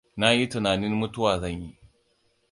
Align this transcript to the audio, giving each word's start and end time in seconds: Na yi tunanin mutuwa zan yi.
Na 0.19 0.27
yi 0.37 0.45
tunanin 0.51 0.93
mutuwa 0.99 1.33
zan 1.41 1.61
yi. 1.65 1.71